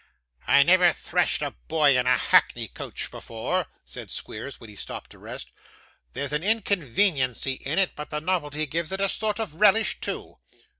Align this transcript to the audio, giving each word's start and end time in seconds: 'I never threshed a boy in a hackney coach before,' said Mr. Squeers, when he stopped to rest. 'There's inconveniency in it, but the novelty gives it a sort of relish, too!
'I 0.47 0.63
never 0.63 0.93
threshed 0.93 1.43
a 1.43 1.51
boy 1.67 1.95
in 1.95 2.07
a 2.07 2.17
hackney 2.17 2.67
coach 2.67 3.11
before,' 3.11 3.67
said 3.85 4.07
Mr. 4.07 4.11
Squeers, 4.11 4.59
when 4.59 4.67
he 4.71 4.75
stopped 4.75 5.11
to 5.11 5.19
rest. 5.19 5.51
'There's 6.13 6.33
inconveniency 6.33 7.53
in 7.63 7.77
it, 7.77 7.91
but 7.95 8.09
the 8.09 8.19
novelty 8.19 8.65
gives 8.65 8.91
it 8.91 8.99
a 8.99 9.07
sort 9.07 9.39
of 9.39 9.61
relish, 9.61 9.99
too! 9.99 10.39